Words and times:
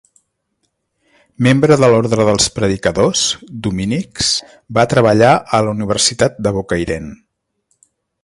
Membre 1.47 1.75
de 1.81 1.89
l'Orde 1.93 2.19
dels 2.29 2.47
Predicadors, 2.55 3.25
dominics, 3.69 4.31
va 4.79 4.87
treballar 4.95 5.35
a 5.59 5.61
la 5.67 5.75
Universitat 5.77 6.43
de 6.47 6.57
Bocairent. 6.59 7.13